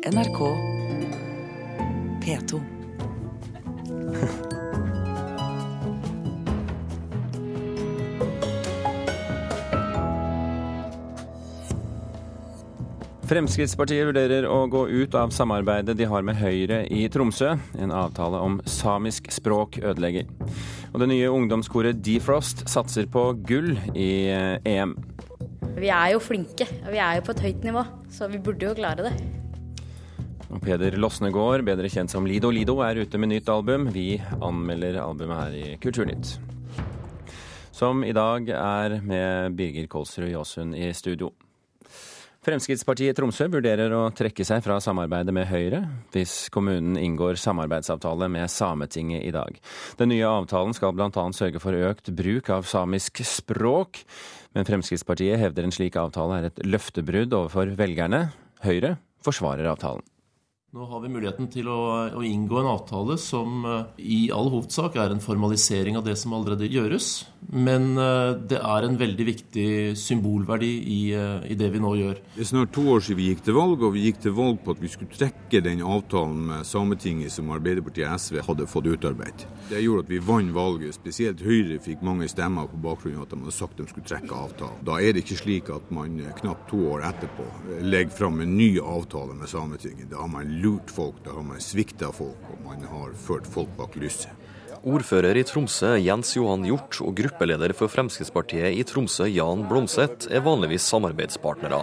NRK 0.00 0.38
P2. 2.24 2.60
Fremskrittspartiet 13.28 14.06
vurderer 14.08 14.46
å 14.48 14.62
gå 14.72 14.86
ut 14.88 15.14
av 15.14 15.34
samarbeidet 15.36 15.92
de 15.98 16.08
har 16.08 16.24
med 16.24 16.40
Høyre 16.40 16.86
i 16.88 17.02
Tromsø. 17.12 17.52
En 17.76 17.92
avtale 17.92 18.40
om 18.40 18.56
samisk 18.64 19.28
språk 19.28 19.76
ødelegger. 19.82 20.32
Og 20.94 21.04
det 21.04 21.10
nye 21.12 21.28
ungdomskoret 21.28 22.00
Defrost 22.00 22.64
satser 22.72 23.04
på 23.04 23.34
gull 23.44 23.74
i 23.92 24.08
eh, 24.32 24.56
EM. 24.64 24.96
Vi 25.76 25.92
er 25.92 26.14
jo 26.14 26.24
flinke, 26.24 26.64
vi 26.88 27.04
er 27.04 27.20
jo 27.20 27.28
på 27.28 27.36
et 27.36 27.44
høyt 27.50 27.68
nivå, 27.68 27.84
så 28.08 28.32
vi 28.32 28.40
burde 28.40 28.64
jo 28.64 28.74
klare 28.80 29.10
det. 29.10 29.39
Og 30.50 30.58
Peder 30.64 30.96
Losnegård, 30.98 31.62
bedre 31.66 31.90
kjent 31.90 32.10
som 32.10 32.26
Lido 32.26 32.50
Lido, 32.50 32.80
er 32.82 32.98
ute 32.98 33.18
med 33.22 33.30
nytt 33.30 33.50
album. 33.52 33.86
Vi 33.94 34.16
anmelder 34.42 34.98
albumet 35.02 35.38
her 35.38 35.54
i 35.54 35.76
Kulturnytt. 35.82 36.34
Som 37.70 38.02
i 38.04 38.12
dag 38.12 38.50
er 38.50 38.98
med 39.06 39.54
Birger 39.56 39.86
Kolsrud 39.88 40.32
Jåsund 40.32 40.74
i 40.74 40.90
studio. 40.92 41.30
Fremskrittspartiet 42.40 43.18
Tromsø 43.18 43.50
vurderer 43.52 43.92
å 43.92 44.06
trekke 44.16 44.46
seg 44.48 44.62
fra 44.64 44.78
samarbeidet 44.80 45.32
med 45.36 45.44
Høyre 45.50 45.82
hvis 46.14 46.48
kommunen 46.52 46.96
inngår 46.96 47.36
samarbeidsavtale 47.38 48.30
med 48.32 48.48
Sametinget 48.48 49.26
i 49.28 49.32
dag. 49.34 49.58
Den 50.00 50.08
nye 50.14 50.28
avtalen 50.28 50.72
skal 50.74 50.96
bl.a. 50.96 51.26
sørge 51.36 51.60
for 51.60 51.76
økt 51.76 52.08
bruk 52.16 52.48
av 52.56 52.64
samisk 52.68 53.20
språk, 53.28 54.00
men 54.56 54.66
Fremskrittspartiet 54.66 55.38
hevder 55.38 55.68
en 55.68 55.76
slik 55.76 56.00
avtale 56.00 56.40
er 56.40 56.48
et 56.48 56.64
løftebrudd 56.64 57.36
overfor 57.36 57.76
velgerne. 57.78 58.30
Høyre 58.64 58.96
forsvarer 59.22 59.68
avtalen. 59.68 60.09
Nå 60.70 60.84
har 60.86 61.00
vi 61.02 61.08
muligheten 61.10 61.48
til 61.50 61.66
å, 61.66 61.80
å, 62.14 62.20
inngå 62.22 62.60
en 62.60 62.68
avtale 62.70 63.16
som 63.18 63.64
uh, 63.66 63.88
i 63.98 64.28
all 64.30 64.52
hovedsak 64.52 64.94
er 65.02 65.10
en 65.10 65.22
formalisering 65.22 65.96
av 65.98 66.04
det 66.06 66.12
som 66.20 66.36
allerede 66.36 66.68
gjøres. 66.70 67.08
Men 67.50 67.96
uh, 67.98 68.36
det 68.38 68.60
er 68.62 68.86
en 68.86 68.98
veldig 69.00 69.26
viktig 69.26 69.64
symbolverdi 69.98 70.68
i, 70.78 70.98
uh, 71.18 71.42
i, 71.42 71.56
det 71.58 71.72
vi 71.74 71.80
nå 71.82 71.90
gjør. 71.98 72.20
Det 72.36 72.44
er 72.44 72.48
snart 72.52 72.70
to 72.76 72.84
år 72.92 73.02
siden 73.02 73.18
vi 73.18 73.26
gikk 73.32 73.42
til 73.48 73.56
valg, 73.56 73.82
og 73.82 73.96
vi 73.96 74.04
gikk 74.04 74.20
til 74.22 74.36
valg 74.36 74.60
på 74.62 74.76
at 74.76 74.84
vi 74.84 74.92
skulle 74.92 75.16
trekke 75.16 75.62
den 75.66 75.82
avtalen 75.82 76.44
med 76.52 76.70
Sametinget 76.70 77.34
som 77.34 77.50
Arbeiderpartiet 77.56 78.06
og 78.06 78.22
SV 78.22 78.38
hadde 78.52 78.68
fått 78.70 78.92
utarbeidet. 78.92 79.48
Det 79.72 79.82
gjorde 79.82 80.06
at 80.06 80.14
vi 80.14 80.22
vant 80.30 80.54
valget. 80.54 80.94
Spesielt 80.94 81.42
Høyre 81.42 81.80
fikk 81.82 82.06
mange 82.06 82.30
stemmer 82.30 82.70
på 82.70 82.78
bakgrunn 82.86 83.18
av 83.18 83.26
at 83.26 83.34
de 83.34 83.40
hadde 83.42 83.56
sagt 83.58 83.82
de 83.82 83.88
skulle 83.90 84.06
trekke 84.06 84.38
avtalen. 84.46 84.86
Da 84.86 85.02
er 85.02 85.18
det 85.18 85.26
ikke 85.26 85.40
slik 85.42 85.74
at 85.74 85.90
man 85.98 86.22
knapt 86.44 86.70
to 86.70 86.86
år 86.94 87.08
etterpå 87.10 87.50
legger 87.82 88.14
fram 88.22 88.38
en 88.46 88.54
ny 88.54 88.76
avtale 88.78 89.34
med 89.34 89.50
Sametinget. 89.50 90.12
Da 90.14 90.22
har 90.22 90.30
man 90.30 90.59
lurt 90.62 90.92
folk, 90.92 91.18
da 91.24 91.34
har 91.36 91.46
man 91.46 91.62
svikta 91.62 92.10
folk, 92.14 92.40
og 92.52 92.60
man 92.66 92.84
har 92.90 93.14
ført 93.26 93.48
folk 93.48 93.72
bak 93.78 93.96
lyset. 94.00 94.30
Ordfører 94.80 95.36
i 95.36 95.44
Tromsø 95.44 95.92
Jens 96.00 96.32
Johan 96.38 96.62
Hjort 96.64 97.02
og 97.04 97.12
gruppeleder 97.18 97.74
for 97.76 97.92
Fremskrittspartiet 97.92 98.78
i 98.78 98.84
Tromsø 98.88 99.26
Jan 99.28 99.66
Blomseth 99.68 100.30
er 100.32 100.40
vanligvis 100.46 100.86
samarbeidspartnere. 100.88 101.82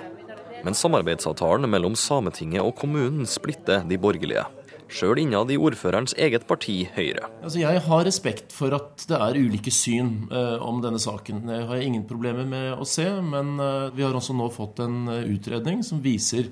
Men 0.66 0.74
samarbeidsavtalen 0.74 1.70
mellom 1.70 1.94
Sametinget 1.94 2.66
og 2.66 2.74
kommunen 2.80 3.30
splitter 3.30 3.86
de 3.86 4.00
borgerlige. 4.02 4.48
Sjøl 4.88 5.20
innad 5.20 5.52
i 5.52 5.60
ordførerens 5.60 6.16
eget 6.18 6.48
parti, 6.48 6.80
Høyre. 6.96 7.28
Altså, 7.44 7.60
jeg 7.60 7.84
har 7.86 8.06
respekt 8.08 8.56
for 8.56 8.74
at 8.78 9.04
det 9.10 9.20
er 9.20 9.38
ulike 9.38 9.72
syn 9.74 10.32
eh, 10.32 10.56
om 10.64 10.80
denne 10.84 11.02
saken. 11.02 11.44
Det 11.50 11.60
har 11.68 11.78
jeg 11.78 11.92
ingen 11.92 12.08
problemer 12.08 12.48
med 12.48 12.72
å 12.80 12.88
se, 12.88 13.06
men 13.22 13.58
eh, 13.62 13.92
vi 13.94 14.06
har 14.08 14.16
også 14.16 14.36
nå 14.38 14.48
fått 14.56 14.82
en 14.86 15.12
eh, 15.12 15.28
utredning 15.36 15.84
som 15.86 16.02
viser 16.04 16.48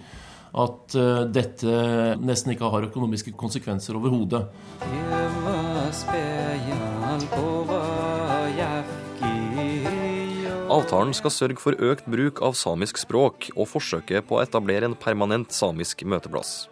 at 0.55 0.95
uh, 0.95 1.23
dette 1.27 1.79
nesten 2.23 2.53
ikke 2.53 2.69
har 2.71 2.87
økonomiske 2.87 3.33
konsekvenser 3.39 3.97
overhodet. 3.99 4.45
Avtalen 10.75 11.13
skal 11.15 11.31
sørge 11.31 11.61
for 11.61 11.77
økt 11.91 12.07
bruk 12.09 12.41
av 12.43 12.55
samisk 12.57 12.99
språk 13.03 13.49
og 13.55 13.67
forsøket 13.69 14.25
på 14.27 14.39
å 14.39 14.43
etablere 14.43 14.89
en 14.89 14.97
permanent 14.97 15.51
samisk 15.55 16.03
møteplass. 16.07 16.65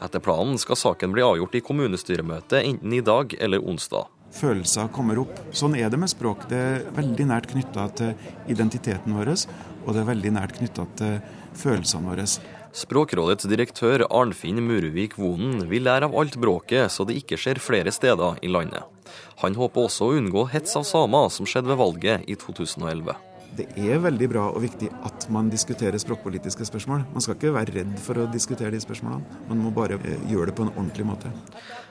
Etter 0.00 0.22
planen 0.24 0.56
skal 0.58 0.78
saken 0.80 1.12
bli 1.12 1.24
avgjort 1.24 1.58
i 1.58 1.62
kommunestyremøtet 1.64 2.64
enten 2.64 2.96
i 2.96 3.02
dag 3.04 3.36
eller 3.38 3.60
onsdag. 3.60 4.08
Følelser 4.32 4.88
kommer 4.94 5.18
opp. 5.20 5.34
Sånn 5.56 5.74
er 5.76 5.90
det 5.90 5.98
med 6.00 6.10
språk. 6.12 6.46
Det 6.48 6.58
er 6.58 6.86
veldig 6.96 7.26
nært 7.32 7.50
knytta 7.50 7.88
til 7.98 8.52
identiteten 8.52 9.16
vår, 9.16 9.32
og 9.84 9.92
det 9.92 10.02
er 10.04 10.08
veldig 10.12 10.32
nært 10.36 10.56
knytta 10.60 10.86
til 11.00 11.18
følelsene 11.58 12.06
våre. 12.06 12.26
Språkrådets 12.70 13.48
direktør 13.50 14.04
Arnfinn 14.14 14.60
Muruvik 14.62 15.16
Vonen 15.18 15.64
vil 15.66 15.82
lære 15.88 16.06
av 16.06 16.14
alt 16.14 16.36
bråket, 16.38 16.86
så 16.94 17.02
det 17.02 17.16
ikke 17.18 17.38
skjer 17.40 17.58
flere 17.58 17.90
steder 17.90 18.38
i 18.46 18.50
landet. 18.52 18.86
Han 19.42 19.56
håper 19.58 19.88
også 19.88 20.06
å 20.06 20.18
unngå 20.20 20.44
hets 20.52 20.76
av 20.78 20.84
samer, 20.86 21.26
som 21.34 21.48
skjedde 21.50 21.72
ved 21.72 21.80
valget 21.80 22.28
i 22.30 22.36
2011. 22.38 23.16
Det 23.58 23.66
er 23.74 23.98
veldig 23.98 24.28
bra 24.30 24.44
og 24.52 24.62
viktig 24.62 24.86
at 25.02 25.26
man 25.34 25.48
diskuterer 25.50 25.98
språkpolitiske 25.98 26.68
spørsmål. 26.68 27.02
Man 27.10 27.24
skal 27.24 27.34
ikke 27.34 27.50
være 27.56 27.74
redd 27.80 27.96
for 27.98 28.22
å 28.22 28.28
diskutere 28.30 28.70
de 28.70 28.78
spørsmålene, 28.84 29.40
man 29.48 29.64
må 29.64 29.72
bare 29.74 29.98
eh, 30.06 30.20
gjøre 30.30 30.52
det 30.52 30.54
på 30.60 30.68
en 30.68 30.70
ordentlig 30.76 31.08
måte. 31.08 31.32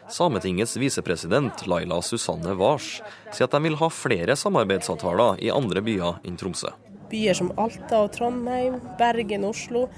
Sametingets 0.10 0.78
visepresident 0.80 1.66
Laila 1.68 2.00
Susanne 2.02 2.56
Wars 2.58 3.02
sier 3.34 3.50
at 3.50 3.58
de 3.58 3.62
vil 3.68 3.76
ha 3.82 3.92
flere 3.92 4.40
samarbeidsavtaler 4.40 5.44
i 5.44 5.52
andre 5.52 5.84
byer 5.84 6.24
enn 6.24 6.40
Tromsø. 6.40 6.72
Byer 7.12 7.36
som 7.36 7.52
Alta 7.60 8.06
og 8.06 8.14
Trondheim, 8.16 8.80
Bergen, 8.98 9.44
Oslo 9.50 9.90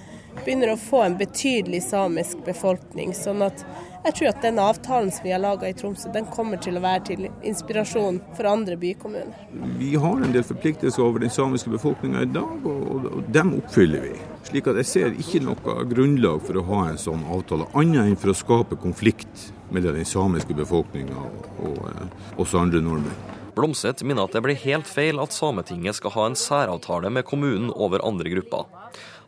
begynner 0.43 0.73
å 0.73 0.79
få 0.79 1.03
en 1.05 1.17
betydelig 1.19 1.83
samisk 1.89 2.43
befolkning. 2.45 3.13
sånn 3.13 3.41
at 3.45 3.65
jeg 4.01 4.15
tror 4.17 4.27
at 4.31 4.41
den 4.41 4.57
avtalen 4.57 5.11
som 5.13 5.25
vi 5.27 5.31
har 5.31 5.41
laga 5.43 5.67
i 5.69 5.75
Tromsø, 5.77 6.09
den 6.13 6.25
kommer 6.33 6.57
til 6.57 6.79
å 6.79 6.81
være 6.81 7.03
til 7.05 7.27
inspirasjon 7.45 8.17
for 8.33 8.49
andre 8.49 8.73
bykommuner. 8.81 9.43
Vi 9.77 9.91
har 9.93 10.23
en 10.25 10.33
del 10.33 10.45
forpliktelser 10.47 11.03
over 11.05 11.21
den 11.21 11.29
samiske 11.29 11.69
befolkninga 11.69 12.23
i 12.25 12.31
dag, 12.33 12.65
og, 12.65 13.05
og 13.11 13.27
dem 13.29 13.53
oppfyller 13.59 14.07
vi. 14.07 14.15
Slik 14.49 14.71
at 14.71 14.79
jeg 14.81 14.89
ser 14.89 15.19
ikke 15.21 15.43
noe 15.45 15.75
grunnlag 15.91 16.41
for 16.47 16.57
å 16.57 16.65
ha 16.71 16.87
en 16.89 16.97
sånn 17.01 17.27
avtale, 17.29 17.69
annet 17.77 18.07
enn 18.07 18.17
for 18.17 18.33
å 18.33 18.37
skape 18.41 18.79
konflikt 18.81 19.51
mellom 19.69 19.93
den 19.99 20.09
samiske 20.09 20.57
befolkninga 20.57 21.21
og, 21.21 21.45
og 21.69 21.85
eh, 21.91 22.25
oss 22.41 22.57
andre 22.57 22.81
nordmenn. 22.81 23.37
Blomseth 23.53 24.05
minner 24.07 24.25
at 24.25 24.33
det 24.33 24.41
blir 24.45 24.57
helt 24.63 24.87
feil 24.87 25.19
at 25.21 25.35
Sametinget 25.35 25.97
skal 25.99 26.15
ha 26.15 26.27
en 26.29 26.37
særavtale 26.39 27.11
med 27.11 27.27
kommunen 27.27 27.69
over 27.75 28.01
andre 28.07 28.31
grupper. 28.31 28.65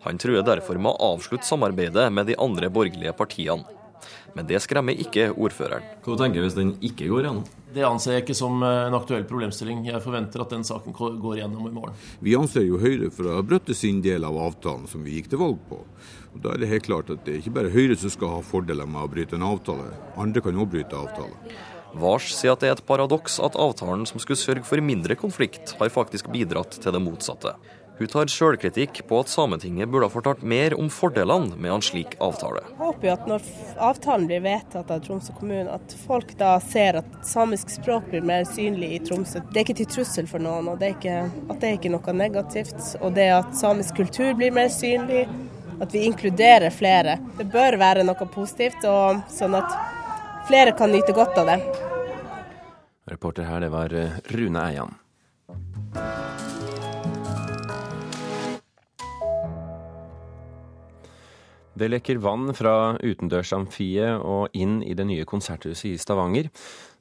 Han 0.04 0.20
truer 0.20 0.44
derfor 0.44 0.80
med 0.80 0.92
å 0.92 1.14
avslutte 1.14 1.48
samarbeidet 1.48 2.10
med 2.12 2.28
de 2.28 2.36
andre 2.42 2.70
borgerlige 2.74 3.16
partiene. 3.16 3.64
Men 4.34 4.48
det 4.50 4.60
skremmer 4.64 4.98
ikke 4.98 5.30
ordføreren. 5.32 5.86
Hva 6.04 6.16
tenker 6.20 6.42
du 6.42 6.48
hvis 6.48 6.58
den 6.58 6.74
ikke 6.84 7.08
går 7.12 7.28
gjennom? 7.28 7.44
Det 7.74 7.86
anser 7.86 8.16
jeg 8.16 8.24
ikke 8.26 8.36
som 8.38 8.64
en 8.66 8.98
aktuell 8.98 9.26
problemstilling. 9.30 9.84
Jeg 9.88 10.02
forventer 10.04 10.44
at 10.44 10.54
den 10.54 10.66
saken 10.68 10.94
går 10.94 11.40
gjennom 11.40 11.70
i 11.70 11.74
morgen. 11.74 11.98
Vi 12.22 12.36
anser 12.38 12.66
jo 12.66 12.82
Høyre 12.82 13.12
for 13.14 13.30
å 13.30 13.38
ha 13.38 13.46
brutt 13.46 13.72
sin 13.78 14.02
del 14.06 14.26
av 14.28 14.38
avtalen 14.50 14.90
som 14.90 15.06
vi 15.06 15.16
gikk 15.18 15.32
til 15.32 15.42
valg 15.42 15.62
på. 15.70 15.80
Og 16.34 16.42
Da 16.42 16.54
er 16.54 16.64
det 16.64 16.72
helt 16.74 16.88
klart 16.90 17.14
at 17.14 17.24
det 17.26 17.36
er 17.36 17.40
ikke 17.44 17.56
bare 17.60 17.74
Høyre 17.74 17.98
som 18.00 18.14
skal 18.14 18.36
ha 18.36 18.42
fordeler 18.46 18.90
med 18.90 19.06
å 19.06 19.12
bryte 19.14 19.38
en 19.38 19.48
avtale. 19.48 19.94
Andre 20.18 20.42
kan 20.42 20.58
òg 20.58 20.74
bryte 20.74 20.98
avtaler. 20.98 21.56
Vars 21.94 22.32
sier 22.34 22.56
at 22.56 22.64
det 22.64 22.72
er 22.72 22.74
et 22.74 22.88
paradoks 22.90 23.38
at 23.46 23.58
avtalen 23.60 24.08
som 24.10 24.22
skulle 24.22 24.42
sørge 24.42 24.66
for 24.66 24.82
mindre 24.82 25.14
konflikt, 25.14 25.76
har 25.78 25.94
faktisk 25.94 26.32
bidratt 26.34 26.80
til 26.82 26.96
det 26.96 27.02
motsatte. 27.06 27.54
Hun 27.98 28.10
tar 28.10 28.30
sjølkritikk 28.32 29.04
på 29.06 29.20
at 29.22 29.30
Sametinget 29.30 29.90
burde 29.92 30.08
ha 30.08 30.12
fortalt 30.14 30.42
mer 30.42 30.74
om 30.74 30.88
fordelene 30.90 31.54
med 31.62 31.76
en 31.76 31.84
slik 31.86 32.16
avtale. 32.24 32.64
Jeg 32.72 32.80
håper 32.80 33.08
jo 33.08 33.14
at 33.14 33.28
når 33.30 33.46
avtalen 33.90 34.26
blir 34.32 34.42
vedtatt 34.42 34.90
av 34.96 35.04
Tromsø 35.06 35.36
kommune, 35.38 35.70
at 35.70 35.94
folk 36.08 36.34
da 36.40 36.56
ser 36.64 36.98
at 37.04 37.12
samisk 37.30 37.70
språk 37.70 38.10
blir 38.10 38.26
mer 38.26 38.48
synlig 38.50 38.90
i 38.96 39.02
Tromsø. 39.06 39.44
Det 39.52 39.62
er 39.62 39.68
ikke 39.68 39.78
til 39.84 39.92
trussel 39.94 40.30
for 40.32 40.42
noen, 40.42 40.72
og 40.72 40.82
det 40.82 40.90
er 40.90 40.96
ikke, 40.98 41.20
at 41.54 41.62
det 41.62 41.70
er 41.70 41.78
ikke 41.78 41.94
noe 41.94 42.18
negativt. 42.18 42.82
Og 43.04 43.14
det 43.14 43.30
at 43.36 43.54
samisk 43.62 44.02
kultur 44.02 44.34
blir 44.42 44.56
mer 44.58 44.74
synlig, 44.74 45.28
at 45.78 45.94
vi 45.94 46.08
inkluderer 46.08 46.74
flere. 46.74 47.20
Det 47.38 47.46
bør 47.54 47.78
være 47.78 48.08
noe 48.08 48.30
positivt, 48.34 48.90
og 48.90 49.22
sånn 49.30 49.60
at 49.62 49.70
flere 50.50 50.74
kan 50.78 50.90
nyte 50.90 51.14
godt 51.14 51.38
av 51.44 51.54
det. 51.54 51.62
Reporter 53.14 53.46
her, 53.46 53.62
det 53.62 53.70
var 53.70 53.94
eh, 53.94 54.20
Rune 54.34 54.66
Eian. 54.66 54.98
Det 61.74 61.90
lekker 61.90 62.22
vann 62.22 62.52
fra 62.54 62.96
utendørsamfiet 63.02 64.22
og 64.22 64.54
inn 64.54 64.82
i 64.86 64.94
det 64.94 65.08
nye 65.10 65.26
konserthuset 65.26 65.90
i 65.90 66.00
Stavanger. 66.02 66.52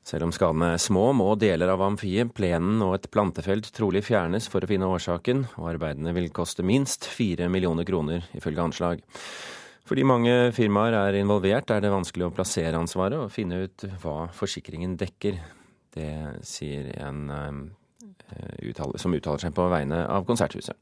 Selv 0.02 0.26
om 0.26 0.32
skadene 0.34 0.72
er 0.74 0.80
små, 0.82 1.10
må 1.14 1.28
deler 1.38 1.70
av 1.70 1.82
amfiet, 1.84 2.32
plenen 2.34 2.80
og 2.82 2.96
et 2.96 3.10
plantefelt 3.12 3.68
trolig 3.76 4.02
fjernes 4.06 4.48
for 4.50 4.64
å 4.64 4.70
finne 4.70 4.88
årsaken, 4.90 5.44
og 5.60 5.68
arbeidene 5.74 6.14
vil 6.16 6.32
koste 6.34 6.64
minst 6.66 7.06
fire 7.06 7.46
millioner 7.52 7.86
kroner, 7.86 8.24
ifølge 8.34 8.64
anslag. 8.64 9.04
Fordi 9.86 10.06
mange 10.08 10.34
firmaer 10.56 10.96
er 10.96 11.20
involvert, 11.20 11.70
er 11.70 11.84
det 11.84 11.92
vanskelig 11.92 12.30
å 12.30 12.34
plassere 12.34 12.80
ansvaret 12.80 13.20
og 13.20 13.30
finne 13.34 13.60
ut 13.66 13.86
hva 14.02 14.24
forsikringen 14.34 14.96
dekker. 14.98 15.38
Det 15.92 16.10
sier 16.48 16.88
en 16.96 17.22
uh, 17.28 18.96
som 18.96 19.14
uttaler 19.14 19.42
seg 19.42 19.54
på 19.54 19.68
vegne 19.70 20.02
av 20.08 20.24
Konserthuset. 20.26 20.78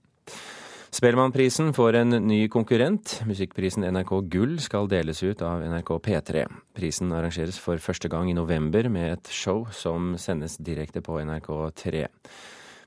Spellemannprisen 0.90 1.70
får 1.72 1.94
en 1.94 2.10
ny 2.26 2.48
konkurrent. 2.48 3.20
Musikkprisen 3.26 3.84
NRK 3.94 4.10
Gull 4.26 4.56
skal 4.58 4.88
deles 4.90 5.22
ut 5.22 5.42
av 5.46 5.62
NRK 5.62 5.92
P3. 6.02 6.42
Prisen 6.74 7.14
arrangeres 7.14 7.60
for 7.62 7.78
første 7.78 8.10
gang 8.10 8.26
i 8.26 8.34
november 8.34 8.88
med 8.90 9.12
et 9.12 9.30
show 9.30 9.68
som 9.70 10.16
sendes 10.18 10.58
direkte 10.58 10.98
på 11.06 11.20
NRK3. 11.22 12.08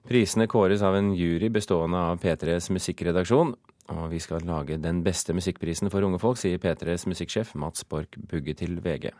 Prisene 0.03 0.49
kåres 0.51 0.83
av 0.83 0.97
en 0.99 1.13
jury 1.15 1.47
bestående 1.47 2.01
av 2.11 2.19
P3s 2.19 2.73
musikkredaksjon. 2.75 3.55
Og 3.95 4.05
vi 4.11 4.19
skal 4.19 4.43
lage 4.47 4.81
den 4.83 4.99
beste 5.03 5.31
musikkprisen 5.35 5.87
for 5.91 6.03
unge 6.03 6.19
folk, 6.19 6.41
sier 6.43 6.59
P3s 6.59 7.07
musikksjef 7.07 7.55
Mats 7.55 7.87
Borch 7.87 8.19
Bugge 8.19 8.59
til 8.59 8.83
VG. 8.83 9.13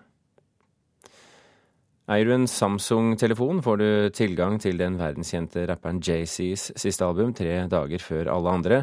Eier 2.04 2.28
du 2.28 2.34
en 2.36 2.48
Samsung-telefon, 2.52 3.62
får 3.64 3.78
du 3.80 3.86
tilgang 4.12 4.58
til 4.60 4.76
den 4.76 4.98
verdenskjente 5.00 5.62
rapperen 5.70 6.02
Jay-Z's 6.04 6.66
siste 6.76 7.08
album 7.08 7.32
tre 7.32 7.62
dager 7.72 8.04
før 8.04 8.28
alle 8.34 8.56
andre. 8.58 8.80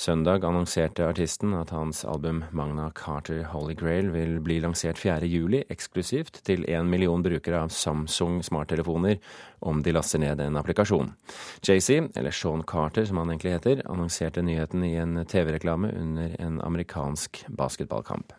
Søndag 0.00 0.46
annonserte 0.48 1.04
artisten 1.04 1.52
at 1.58 1.74
hans 1.76 2.00
album 2.08 2.40
Magna 2.56 2.86
Carter 2.96 3.42
Holy 3.52 3.76
Grail 3.76 4.08
vil 4.14 4.38
bli 4.40 4.56
lansert 4.64 4.96
4. 4.96 5.28
juli, 5.28 5.60
eksklusivt 5.68 6.40
til 6.48 6.64
én 6.64 6.88
million 6.88 7.20
brukere 7.20 7.60
av 7.60 7.76
Samsung 7.76 8.40
smarttelefoner, 8.40 9.20
om 9.60 9.84
de 9.84 9.92
laster 9.92 10.24
ned 10.24 10.40
en 10.40 10.56
applikasjon. 10.56 11.12
Jay-Z, 11.60 12.08
eller 12.16 12.32
Sean 12.32 12.64
Carter 12.64 13.04
som 13.04 13.20
han 13.20 13.34
egentlig 13.34 13.58
heter, 13.58 13.84
annonserte 13.84 14.40
nyheten 14.40 14.88
i 14.88 14.94
en 14.96 15.26
TV-reklame 15.28 15.92
under 15.92 16.40
en 16.40 16.62
amerikansk 16.64 17.44
basketballkamp. 17.52 18.32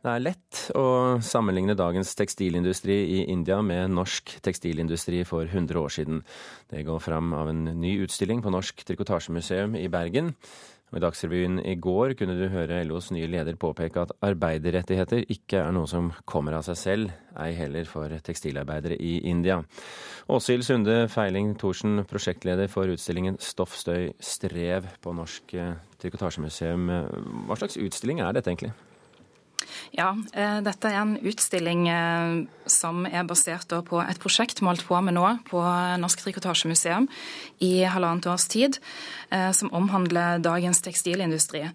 Det 0.00 0.08
er 0.08 0.22
lett 0.24 0.58
å 0.80 0.84
sammenligne 1.20 1.74
dagens 1.76 2.14
tekstilindustri 2.16 2.94
i 3.18 3.18
India 3.28 3.58
med 3.60 3.92
norsk 3.92 4.38
tekstilindustri 4.40 5.20
for 5.28 5.44
100 5.44 5.76
år 5.76 5.92
siden. 5.92 6.22
Det 6.72 6.86
går 6.86 7.02
fram 7.04 7.34
av 7.36 7.50
en 7.52 7.66
ny 7.82 7.98
utstilling 8.06 8.40
på 8.40 8.52
Norsk 8.54 8.80
Trikotasjemuseum 8.88 9.76
i 9.76 9.90
Bergen. 9.92 10.32
I 10.96 11.04
Dagsrevyen 11.04 11.60
i 11.68 11.76
går 11.76 12.16
kunne 12.16 12.38
du 12.38 12.46
høre 12.48 12.80
LOs 12.88 13.12
nye 13.12 13.28
leder 13.28 13.60
påpeke 13.60 14.06
at 14.06 14.16
arbeiderrettigheter 14.24 15.28
ikke 15.28 15.60
er 15.66 15.76
noe 15.76 15.86
som 15.86 16.08
kommer 16.24 16.56
av 16.56 16.64
seg 16.66 16.80
selv, 16.80 17.14
ei 17.36 17.52
heller 17.60 17.84
for 17.84 18.16
tekstilarbeidere 18.24 18.96
i 18.96 19.18
India. 19.28 19.60
Åshild 20.32 20.64
Sunde 20.64 21.02
Feiling 21.12 21.52
Thorsen, 21.60 22.06
prosjektleder 22.08 22.72
for 22.72 22.88
utstillingen 22.88 23.36
Stoff, 23.36 23.76
støy, 23.76 24.14
strev 24.16 24.88
på 25.04 25.12
Norsk 25.12 25.58
Trikotasjemuseum. 26.00 26.88
Hva 27.44 27.60
slags 27.60 27.76
utstilling 27.76 28.24
er 28.24 28.32
dette 28.32 28.48
egentlig? 28.48 28.72
Ja, 29.90 30.12
eh, 30.32 30.60
dette 30.62 30.90
er 30.90 31.00
en 31.00 31.16
utstilling 31.26 31.88
eh, 31.90 32.46
som 32.70 33.02
er 33.08 33.26
basert 33.26 33.72
på 33.86 34.00
et 34.02 34.20
prosjekt 34.22 34.62
målt 34.62 34.84
på 34.86 34.98
med 35.02 35.16
nå 35.16 35.26
på 35.48 35.62
Norsk 36.00 36.22
Trikotasjemuseum 36.22 37.08
i 37.66 37.72
halvannet 37.82 38.28
års 38.30 38.46
tid, 38.50 38.78
eh, 39.30 39.50
som 39.56 39.72
omhandler 39.74 40.38
dagens 40.42 40.82
tekstilindustri. 40.84 41.66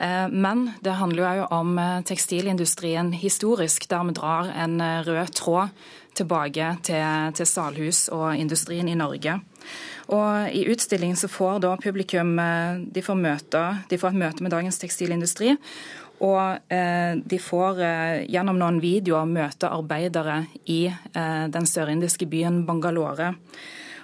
Men 0.00 0.62
det 0.80 0.96
handler 0.96 1.40
jo 1.40 1.46
om 1.52 1.74
tekstilindustrien 2.08 3.12
historisk, 3.12 3.84
der 3.90 4.06
vi 4.08 4.14
drar 4.16 4.48
en 4.48 4.80
rød 5.04 5.32
tråd 5.36 5.74
tilbake 6.16 6.70
til, 6.82 7.34
til 7.36 7.46
Salhus 7.46 8.08
og 8.08 8.32
industrien 8.36 8.88
i 8.88 8.96
Norge. 8.96 9.36
Og 10.08 10.56
I 10.56 10.64
utstillingen 10.72 11.18
så 11.20 11.28
får 11.28 11.60
da 11.62 11.74
publikum 11.82 12.32
de 12.90 13.04
får, 13.04 13.20
møte, 13.20 13.64
de 13.90 13.98
får 14.00 14.14
et 14.14 14.22
møte 14.24 14.42
med 14.42 14.56
dagens 14.56 14.80
tekstilindustri. 14.80 15.54
Og 16.20 16.72
eh, 16.72 17.16
de 17.16 17.38
får 17.40 17.80
eh, 17.84 18.22
gjennom 18.28 18.58
noen 18.60 18.80
videoer 18.82 19.28
møte 19.28 19.70
arbeidere 19.72 20.42
i 20.68 20.82
eh, 20.90 21.46
den 21.52 21.68
sørindiske 21.68 22.28
byen 22.28 22.64
Bangalore. 22.68 23.32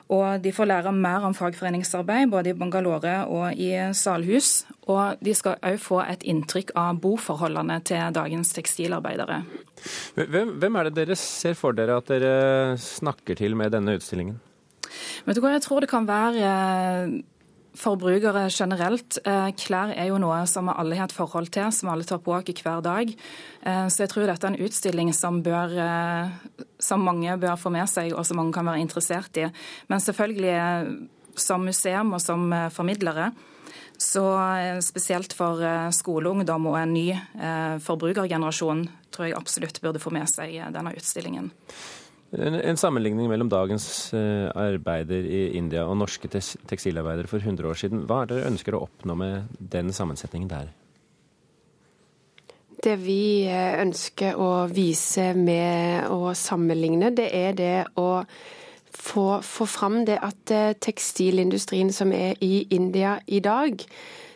Og 0.07 0.39
de 0.39 0.53
får 0.55 0.69
lære 0.71 0.93
mer 0.95 1.25
om 1.27 1.35
fagforeningsarbeid 1.35 2.31
både 2.31 2.53
i 2.53 2.57
Bangalore 2.57 3.19
og 3.27 3.59
i 3.59 3.73
Salhus. 3.93 4.65
Og 4.87 5.19
de 5.21 5.35
skal 5.35 5.59
òg 5.67 5.81
få 5.83 5.99
et 6.07 6.23
inntrykk 6.31 6.71
av 6.79 7.01
boforholdene 7.03 7.81
til 7.85 8.15
dagens 8.15 8.55
tekstilarbeidere. 8.55 9.41
Hvem, 10.15 10.57
hvem 10.63 10.79
er 10.79 10.89
det 10.89 10.97
dere 11.01 11.19
ser 11.19 11.59
for 11.59 11.75
dere 11.77 11.99
at 11.99 12.13
dere 12.13 12.77
snakker 12.81 13.37
til 13.43 13.59
med 13.59 13.75
denne 13.75 13.99
utstillingen? 13.99 14.39
Vet 15.27 15.37
du 15.37 15.43
hva, 15.43 15.57
Jeg 15.57 15.67
tror 15.67 15.83
det 15.83 15.91
kan 15.91 16.07
være 16.07 16.55
forbrukere 17.77 18.47
generelt. 18.51 19.19
Eh, 19.25 19.49
klær 19.59 19.93
er 19.95 20.09
jo 20.11 20.21
noe 20.21 20.39
som 20.49 20.71
alle 20.73 20.99
har 20.99 21.11
et 21.11 21.15
forhold 21.15 21.51
til, 21.55 21.69
som 21.73 21.91
alle 21.93 22.07
tar 22.09 22.23
på 22.25 22.35
oss 22.37 22.63
hver 22.63 22.83
dag. 22.85 23.13
Eh, 23.63 23.87
så 23.93 24.05
jeg 24.05 24.13
tror 24.13 24.27
dette 24.27 24.47
er 24.47 24.55
en 24.55 24.67
utstilling 24.67 25.13
som, 25.15 25.43
bør, 25.43 25.77
eh, 25.77 26.65
som 26.79 27.05
mange 27.05 27.37
bør 27.39 27.59
få 27.61 27.73
med 27.75 27.89
seg, 27.89 28.15
og 28.15 28.27
som 28.27 28.41
mange 28.41 28.55
kan 28.57 28.67
være 28.67 28.83
interessert 28.85 29.37
i. 29.37 29.51
Men 29.89 30.01
selvfølgelig 30.01 30.57
som 31.37 31.65
museum 31.65 32.15
og 32.17 32.21
som 32.21 32.49
formidlere, 32.73 33.33
så 34.01 34.25
spesielt 34.85 35.33
for 35.33 35.61
skoleungdom 35.93 36.67
og 36.69 36.77
en 36.77 36.93
ny 36.93 37.07
forbrukergenerasjon 37.81 38.83
tror 39.09 39.25
jeg 39.25 39.37
absolutt 39.37 39.81
burde 39.81 40.01
få 40.01 40.13
med 40.13 40.29
seg 40.29 40.59
denne 40.73 40.93
utstillingen. 40.97 41.49
En, 42.35 42.57
en, 42.59 42.77
sammenligning 42.77 43.29
mellom 43.31 43.49
dagens 43.49 44.11
uh, 44.15 44.51
arbeider 44.59 45.29
i 45.31 45.43
India 45.59 45.85
og 45.87 45.97
norske 46.01 46.29
tekstilarbeidere 46.29 47.31
for 47.31 47.39
100 47.39 47.69
år 47.71 47.79
siden. 47.79 48.03
Hva 48.09 48.23
er 48.23 48.31
det 48.31 48.41
dere 48.41 48.51
ønsker 48.51 48.75
å 48.75 48.83
oppnå 48.89 49.15
med 49.15 49.55
den 49.59 49.93
sammensetningen 49.95 50.51
der? 50.51 50.73
Det 52.83 52.99
vi 53.01 53.47
eh, 53.49 53.79
ønsker 53.81 54.37
å 54.39 54.67
vise 54.69 55.31
med 55.39 56.11
å 56.13 56.35
sammenligne, 56.37 57.09
det 57.17 57.31
er 57.35 57.57
det 57.57 57.79
å 57.99 58.11
få, 58.93 59.41
få 59.43 59.67
fram 59.67 60.03
det 60.07 60.19
at 60.23 60.53
eh, 60.53 60.75
tekstilindustrien 60.77 61.91
som 61.95 62.13
er 62.13 62.37
i 62.45 62.67
India 62.71 63.17
i 63.27 63.41
dag, 63.41 63.81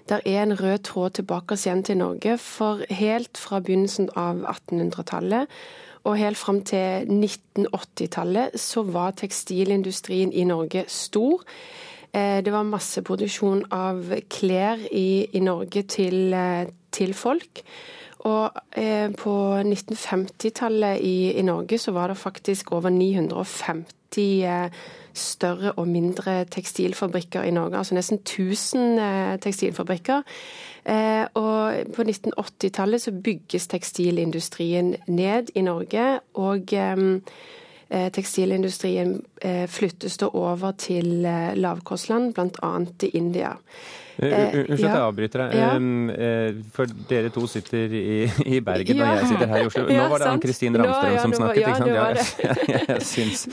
der 0.09 0.25
er 0.25 0.43
en 0.43 0.57
rød 0.59 0.87
tråd 0.89 1.19
tilbake 1.21 1.59
igjen 1.61 1.85
til 1.87 2.01
Norge. 2.01 2.39
For 2.43 2.83
helt 2.91 3.39
fra 3.39 3.61
begynnelsen 3.61 4.11
av 4.19 4.43
1800-tallet 4.57 5.53
og 6.05 6.17
helt 6.17 6.39
fram 6.41 6.63
til 6.65 7.07
1980-tallet 7.11 8.57
så 8.61 8.83
var 8.83 9.17
tekstilindustrien 9.21 10.33
i 10.33 10.45
Norge 10.49 10.85
stor. 10.89 11.43
Eh, 12.13 12.41
det 12.45 12.53
var 12.53 12.69
masseproduksjon 12.69 13.67
av 13.75 14.15
klær 14.33 14.81
i, 14.91 15.27
i 15.33 15.43
Norge 15.45 15.83
til, 15.83 16.33
eh, 16.35 16.71
til, 16.93 17.15
folk. 17.15 17.63
Og 18.29 18.57
eh, 18.77 19.13
på 19.17 19.35
1950-tallet 19.61 21.01
i, 21.01 21.33
i, 21.39 21.43
Norge 21.43 21.79
så 21.79 21.93
var 21.93 22.09
det 22.09 22.19
faktisk 22.21 22.73
over 22.73 22.91
950 22.91 24.43
eh, 24.45 24.81
større 25.15 25.73
og 25.73 25.89
mindre 25.89 26.45
tekstilfabrikker 26.45 27.43
i 27.43 27.51
Norge. 27.51 27.79
Altså 27.79 27.95
nesten 27.95 28.19
1000 28.19 28.99
eh, 28.99 29.39
tekstilfabrikker. 29.39 30.23
Eh, 30.87 31.25
og 31.35 31.95
på 31.95 32.03
1980-tallet 32.03 33.03
så 33.03 33.13
bygges 33.13 33.67
tekstilindustrien 33.67 34.95
ned 35.07 35.53
i 35.55 35.61
Norge. 35.61 36.21
og 36.35 36.73
eh, 36.73 37.21
Tekstilindustrien 37.91 39.17
flyttes 39.69 40.21
da 40.21 40.29
over 40.39 40.77
til 40.79 41.25
lavkostland, 41.59 42.35
bl.a. 42.37 42.71
til 43.03 43.17
India. 43.19 43.57
Eh, 44.21 44.55
unnskyld 44.69 44.85
at 44.85 44.85
jeg 44.85 45.01
avbryter 45.01 45.43
deg. 45.47 45.55
Ja. 45.57 45.69
For 46.77 46.91
dere 47.09 47.31
to 47.33 47.47
sitter 47.49 47.95
i, 47.97 48.27
i 48.53 48.61
Bergen, 48.65 49.01
ja. 49.01 49.07
og 49.15 49.21
jeg 49.23 49.31
sitter 49.33 49.49
her 49.49 49.63
i 49.63 49.69
Oslo. 49.71 49.85
Nå 49.89 50.09
var 50.13 50.23
det 50.23 50.29
Ann-Kristin 50.35 50.77
Ramstrøm 50.77 51.17
som 51.23 51.37
snakket, 51.39 51.63
ikke 51.63 51.79
sant? 51.81 51.93
Ja, 51.95 52.09
jeg, 52.13 52.83
jeg, 52.91 53.07
syns 53.09 53.47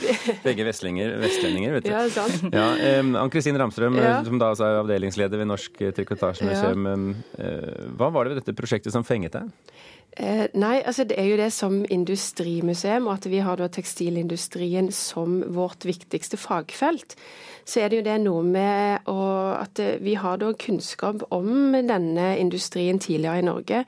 begge 0.44 0.66
vestlendinger, 0.68 1.14
vestlendinger, 1.22 1.78
vet 1.78 1.88
du. 1.88 1.92
Ja, 1.94 2.04
sant. 2.12 2.48
Ja, 2.52 2.68
Ann-Kristin 3.22 3.60
Ramstrøm, 3.60 3.96
som 4.28 4.42
da 4.42 4.52
er 4.52 4.82
avdelingsleder 4.82 5.40
ved 5.40 5.48
Norsk 5.48 5.80
Trikotasjemuseum. 5.96 6.90
Hva 7.96 8.12
var 8.12 8.28
det 8.28 8.34
ved 8.34 8.42
dette 8.42 8.56
prosjektet 8.58 8.92
som 8.94 9.06
fenget 9.08 9.40
deg? 9.40 9.48
Eh, 10.16 10.46
nei, 10.54 10.80
altså 10.84 11.04
det 11.04 11.18
er 11.20 11.28
jo 11.30 11.36
det 11.36 11.52
som 11.52 11.84
industrimuseum, 11.90 13.06
og 13.06 13.12
at 13.12 13.28
vi 13.30 13.38
har 13.38 13.56
da 13.60 13.68
tekstilindustrien 13.68 14.92
som 14.92 15.42
vårt 15.54 15.86
viktigste 15.86 16.36
fagfelt. 16.36 17.14
Så 17.64 17.80
er 17.80 17.88
det 17.88 18.00
jo 18.00 18.06
det 18.06 18.16
noe 18.24 18.42
med 18.42 19.06
at 19.06 19.78
eh, 19.78 20.00
vi 20.02 20.14
har 20.18 20.40
da 20.40 20.52
kunnskap 20.52 21.22
om 21.30 21.72
denne 21.72 22.32
industrien 22.38 22.98
tidligere 22.98 23.38
i 23.38 23.46
Norge. 23.46 23.84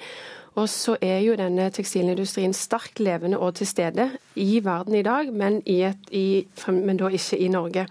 Og 0.55 0.69
så 0.69 0.97
er 1.01 1.19
jo 1.25 1.37
denne 1.39 1.71
tekstilindustrien 1.71 2.53
sterkt 2.55 3.01
levende 3.01 3.39
og 3.39 3.55
til 3.55 3.67
stede 3.67 4.11
i 4.35 4.61
verden 4.65 4.95
i 4.95 5.03
dag, 5.03 5.33
men, 5.33 5.63
i 5.67 5.83
et, 5.83 6.11
i, 6.11 6.47
men 6.67 6.97
da 6.97 7.09
ikke 7.09 7.39
i 7.39 7.49
Norge. 7.49 7.87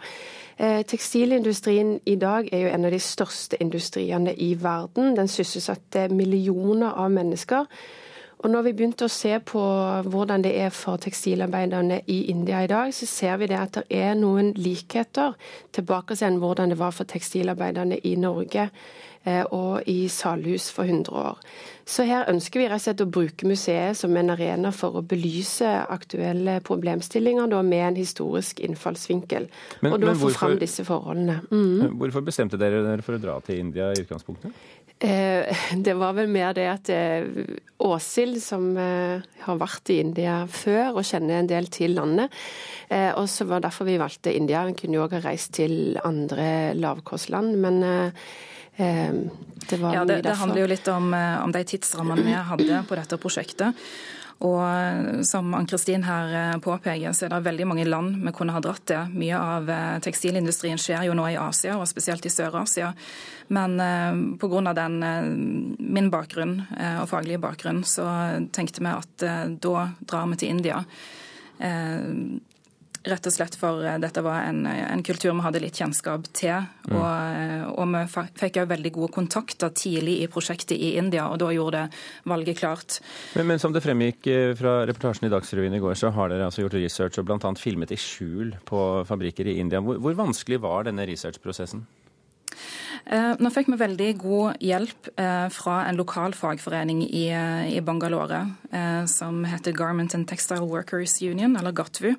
Eh, 0.59 0.83
tekstilindustrien 0.85 1.99
i 2.05 2.15
dag 2.15 2.49
er 2.51 2.65
jo 2.65 2.73
en 2.73 2.85
av 2.85 2.91
de 2.91 2.99
største 2.99 3.57
industriene 3.63 4.33
i 4.35 4.53
verden. 4.63 5.15
Den 5.15 5.27
sysselsatte 5.27 6.09
millioner 6.11 6.91
av 6.99 7.11
mennesker. 7.11 7.65
Og 8.39 8.47
når 8.49 8.69
vi 8.69 8.71
begynte 8.71 9.07
å 9.07 9.11
se 9.11 9.33
på 9.43 9.61
hvordan 10.07 10.43
det 10.45 10.53
er 10.63 10.71
for 10.71 11.01
tekstilarbeiderne 11.03 11.99
i 12.07 12.21
India 12.31 12.61
i 12.63 12.69
dag, 12.71 12.93
så 12.95 13.07
ser 13.09 13.35
vi 13.41 13.49
det 13.51 13.57
at 13.59 13.81
det 13.81 13.99
er 13.99 14.15
noen 14.15 14.53
likheter 14.55 15.35
tilbake 15.75 16.15
til 16.15 16.39
hvordan 16.39 16.71
det 16.71 16.79
var 16.79 16.95
for 16.95 17.09
tekstilarbeiderne 17.09 17.99
i 18.07 18.15
Norge 18.15 18.69
og 19.27 19.83
i 19.91 20.07
Salhus 20.09 20.69
for 20.73 20.87
100 20.87 21.11
år. 21.11 21.41
Så 21.89 22.05
her 22.05 22.27
ønsker 22.29 22.61
vi 22.61 22.67
rett 22.69 22.79
og 22.79 22.83
slett 22.85 23.01
å 23.03 23.09
bruke 23.09 23.47
museet 23.49 23.97
som 23.97 24.15
en 24.17 24.29
arena 24.29 24.71
for 24.75 24.99
å 24.99 25.03
belyse 25.05 25.67
aktuelle 25.89 26.59
problemstillinger 26.65 27.49
da, 27.49 27.61
med 27.65 27.85
en 27.87 27.97
historisk 27.99 28.61
innfallsvinkel. 28.65 29.47
Men, 29.81 29.95
og 29.95 30.03
da 30.03 30.13
få 30.17 30.29
fram 30.35 30.57
disse 30.61 30.85
forholdene. 30.87 31.39
Mm. 31.49 31.97
Hvorfor 31.99 32.25
bestemte 32.25 32.59
dere 32.61 32.83
dere 32.85 33.05
for 33.05 33.17
å 33.17 33.21
dra 33.21 33.39
til 33.45 33.63
India 33.63 33.89
i 33.93 34.03
utgangspunktet? 34.03 34.53
Eh, 34.99 35.47
det 35.87 35.95
var 35.95 36.13
vel 36.17 36.27
mer 36.27 36.51
det 36.57 36.65
at 36.67 36.89
eh, 36.91 37.25
Åshild, 37.79 38.41
som 38.43 38.73
eh, 38.75 39.23
har 39.45 39.59
vært 39.61 39.93
i 39.93 40.01
India 40.03 40.41
før 40.51 40.99
og 40.99 41.07
kjenner 41.07 41.39
en 41.39 41.49
del 41.49 41.69
til 41.71 41.95
landet, 41.95 42.33
og 42.89 43.27
så 43.29 43.45
var 43.45 43.61
derfor 43.61 43.85
vi 43.85 43.99
valgte 44.01 44.33
India. 44.33 44.63
Hun 44.65 44.73
kunne 44.73 44.97
jo 44.97 45.03
òg 45.05 45.13
ha 45.13 45.19
reist 45.21 45.53
til 45.59 45.93
andre 46.03 46.73
lavkostland, 46.73 47.53
men 47.61 47.83
det 48.79 49.77
var 49.77 49.93
ja, 49.93 50.05
det, 50.07 50.21
det 50.23 50.37
handler 50.39 50.63
jo 50.63 50.69
litt 50.71 50.87
om, 50.87 51.11
om 51.13 51.51
de 51.51 51.65
tidsrammene 51.67 52.23
vi 52.23 52.37
hadde 52.51 52.79
på 52.87 52.97
dette 52.97 53.19
prosjektet. 53.21 53.75
Og 54.39 54.59
eh, 54.63 55.21
som 55.27 55.51
Ann-Kristin 55.55 56.05
her 56.07 56.33
eh, 56.35 56.57
påpeker, 56.63 57.11
så 57.11 57.27
er 57.27 57.33
det 57.33 57.41
veldig 57.47 57.67
mange 57.67 57.87
land 57.87 58.21
vi 58.23 58.33
kunne 58.35 58.55
ha 58.55 58.61
dratt 58.63 58.85
til. 58.87 59.11
Mye 59.19 59.35
av 59.39 59.69
eh, 59.73 59.97
tekstilindustrien 60.05 60.79
skjer 60.79 61.09
jo 61.09 61.17
nå 61.17 61.27
i 61.33 61.37
Asia, 61.39 61.75
og 61.75 61.89
spesielt 61.91 62.25
i 62.25 62.31
Sør-Asia. 62.31 62.93
Men 63.49 63.79
pga. 64.37 64.73
den 64.77 64.99
min 65.79 66.11
bakgrunn 66.13 66.59
og 67.01 67.07
faglige 67.09 67.41
bakgrunn, 67.41 67.79
så 67.81 68.05
tenkte 68.53 68.83
vi 68.85 68.91
at 68.91 69.23
da 69.57 69.87
drar 70.05 70.27
vi 70.29 70.37
til 70.37 70.51
India. 70.53 70.83
Rett 73.07 73.27
og 73.29 73.31
slett 73.31 73.55
for 73.55 73.79
eh, 73.87 73.95
dette 74.01 74.19
var 74.23 74.43
en, 74.49 74.65
en 74.67 75.03
kultur 75.07 75.31
vi 75.31 75.43
hadde 75.45 75.61
litt 75.63 75.77
kjennskap 75.79 76.25
til. 76.35 76.65
Mm. 76.89 76.95
Og, 76.97 77.05
eh, 77.07 77.61
og, 77.71 77.93
vi 77.93 78.23
fikk 78.41 78.59
òg 78.59 78.71
veldig 78.73 78.91
gode 78.97 79.13
kontakter 79.15 79.71
tidlig 79.71 80.17
i 80.25 80.27
prosjektet 80.31 80.75
i 80.75 80.95
India, 80.99 81.29
og 81.31 81.39
da 81.39 81.47
gjorde 81.55 81.85
det 81.85 82.01
valget 82.27 82.59
klart. 82.59 82.97
Men, 83.37 83.47
men 83.53 83.61
som 83.61 83.75
det 83.75 83.85
fremgikk 83.85 84.27
eh, 84.27 84.51
fra 84.59 84.81
reportasjen 84.89 85.29
i 85.29 85.31
Dagsrevyen 85.31 85.77
i 85.77 85.79
går, 85.83 85.95
så 85.99 86.11
har 86.15 86.33
dere 86.33 86.49
altså 86.49 86.65
gjort 86.65 86.75
research 86.75 87.21
og 87.21 87.29
bl.a. 87.29 87.53
filmet 87.59 87.93
i 87.95 87.99
skjul 87.99 88.51
på 88.67 88.81
fabrikker 89.07 89.47
i 89.47 89.55
India. 89.63 89.79
Hvor, 89.85 90.01
hvor 90.03 90.17
vanskelig 90.19 90.59
var 90.65 90.89
denne 90.89 91.07
researchprosessen? 91.07 91.87
Nå 93.09 93.49
fikk 93.53 93.69
vi 93.71 93.77
veldig 93.79 94.07
god 94.21 94.59
hjelp 94.61 95.07
fra 95.55 95.75
en 95.87 95.97
lokal 95.97 96.33
fagforening 96.37 96.99
i, 97.07 97.23
i 97.71 97.79
Bangalore 97.85 98.41
som 99.09 99.39
heter 99.49 99.73
Garment 99.77 100.13
and 100.17 100.27
Textile 100.29 100.67
Workers 100.67 101.15
Union, 101.23 101.55
eller 101.57 101.73
GATVU. 101.73 102.11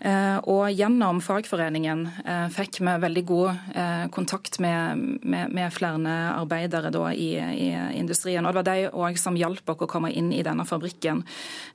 Eh, 0.00 0.38
og 0.48 0.70
gjennom 0.72 1.18
fagforeningen 1.20 2.06
eh, 2.24 2.46
fikk 2.54 2.78
vi 2.80 2.94
veldig 3.02 3.22
god 3.28 3.50
eh, 3.76 4.06
kontakt 4.14 4.56
med, 4.64 5.02
med, 5.20 5.52
med 5.52 5.74
flere 5.76 6.14
arbeidere 6.38 6.88
i, 7.12 7.34
i, 7.36 7.68
industrien. 7.98 8.46
Og 8.46 8.54
det 8.54 8.62
var 8.62 8.68
de 8.70 8.88
òg 8.88 9.20
som 9.20 9.36
hjalp 9.36 9.68
oss 9.68 9.84
å 9.84 9.90
komme 9.90 10.12
inn 10.16 10.32
i 10.32 10.40
denne 10.46 10.64
fabrikken. 10.64 11.20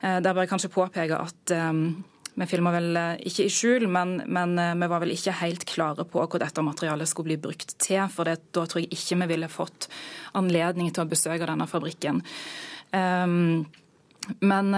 Der 0.02 0.26
bør 0.26 0.42
jeg 0.42 0.50
kanskje 0.50 0.72
påpeke 0.74 1.20
at 1.22 1.54
vi 2.36 2.48
filma 2.50 2.72
vel 2.74 2.98
ikke 3.24 3.46
i 3.46 3.52
skjul, 3.52 3.86
men, 3.88 4.18
men, 4.26 4.58
vi 4.58 4.88
var 4.90 5.00
vel 5.00 5.14
ikke 5.14 5.38
helt 5.38 5.64
klare 5.68 6.04
på 6.04 6.20
hva 6.26 6.42
dette 6.42 6.64
materialet 6.66 7.08
skulle 7.08 7.30
bli 7.30 7.38
brukt 7.46 7.76
til. 7.80 8.02
For 8.12 8.28
det, 8.28 8.50
da 8.56 8.66
tror 8.66 8.82
jeg 8.82 8.92
ikke 8.92 9.22
vi 9.22 9.30
ville 9.32 9.52
fått 9.52 9.88
anledning 10.36 10.90
til 10.90 11.06
å 11.06 11.10
besøke 11.10 11.48
denne 11.48 11.68
fabrikken. 11.70 12.20
Um, 12.92 13.64
men, 14.42 14.74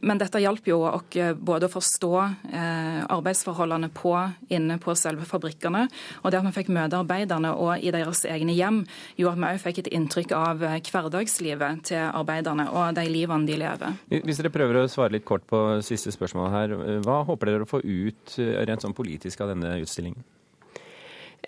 men 0.00 0.20
dette 0.20 0.40
hjalp 0.42 0.66
jo 0.68 0.80
oss 0.88 1.16
både 1.38 1.68
å 1.68 1.72
forstå 1.72 2.12
eh, 2.20 3.00
arbeidsforholdene 3.08 3.90
på, 3.94 4.14
inne 4.54 4.78
på 4.82 4.94
selve 4.98 5.26
fabrikkene, 5.28 5.86
og 6.22 6.32
det 6.32 6.40
at 6.40 6.48
vi 6.48 6.54
fikk 6.60 6.72
møte 6.74 6.98
arbeiderne 6.98 7.52
og 7.56 7.84
i 7.84 7.92
deres 7.94 8.24
egne 8.28 8.56
hjem, 8.56 8.82
gjorde 9.18 9.34
at 9.36 9.42
vi 9.42 9.50
òg 9.50 9.62
fikk 9.64 9.82
et 9.82 9.92
inntrykk 9.98 10.34
av 10.36 10.64
eh, 10.66 10.80
hverdagslivet 10.88 11.84
til 11.90 12.02
arbeiderne 12.06 12.68
og 12.72 12.96
de 12.98 13.06
livene 13.10 13.48
de 13.48 13.60
lever. 13.60 14.00
Hvis 14.12 14.40
dere 14.40 14.54
prøver 14.54 14.82
å 14.82 14.88
svare 14.90 15.16
litt 15.16 15.28
kort 15.28 15.46
på 15.48 15.62
siste 15.86 16.12
spørsmål 16.14 16.50
her, 16.54 16.76
hva 17.06 17.22
håper 17.28 17.52
dere 17.52 17.68
å 17.68 17.70
få 17.70 17.82
ut 17.84 18.36
eh, 18.42 18.58
rent 18.68 18.84
sånn 18.84 18.96
politisk 18.96 19.44
av 19.44 19.54
denne 19.54 19.78
utstillingen? 19.82 20.26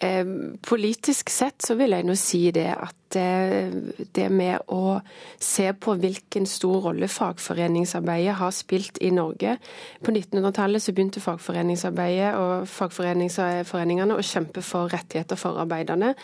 Eh, 0.00 0.24
politisk 0.64 1.32
sett 1.32 1.66
så 1.66 1.76
vil 1.76 1.96
jeg 1.96 2.06
nå 2.08 2.16
si 2.18 2.46
det 2.54 2.70
at 2.76 2.99
Eh, 2.99 2.99
det 3.14 4.26
med 4.30 4.66
å 4.70 5.00
se 5.40 5.70
på 5.72 5.94
hvilken 6.00 6.46
stor 6.48 6.86
rolle 6.88 7.08
fagforeningsarbeidet 7.10 8.36
har 8.40 8.54
spilt 8.54 9.00
i 9.02 9.10
Norge. 9.14 9.56
På 10.04 10.12
1900-tallet 10.12 10.82
så 10.82 10.94
begynte 10.94 11.22
fagforeningsarbeidet 11.24 12.34
og 12.38 12.68
fagforeningene 12.70 14.16
å 14.16 14.26
kjempe 14.26 14.62
for 14.64 14.92
rettigheter 14.92 15.38
for 15.40 15.60
arbeiderne. 15.62 16.14